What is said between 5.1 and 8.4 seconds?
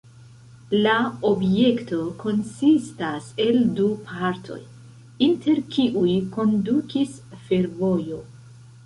inter kiuj kondukis fervojo.